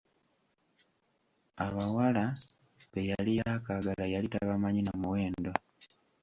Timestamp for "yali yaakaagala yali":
3.11-4.27